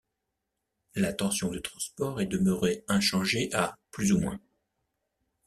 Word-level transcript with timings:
La 0.95 1.13
tension 1.13 1.51
de 1.51 1.59
transport 1.59 2.21
est 2.21 2.25
demeurée 2.25 2.83
inchangée 2.87 3.51
à 3.53 3.77
±. 3.95 4.39